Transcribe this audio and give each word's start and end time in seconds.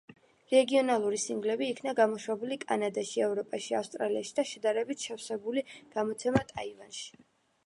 რეგიონალური 0.51 1.19
სინგლები 1.23 1.67
იქნა 1.73 1.93
გამოშვებული 1.99 2.57
კანადაში, 2.63 3.21
ევროპაში, 3.27 3.77
ავსტრალიაში, 3.81 4.35
და 4.41 4.47
შედარებით 4.53 5.07
შევსებული 5.11 5.67
გამოცემა 5.99 6.45
ტაივანში. 6.55 7.25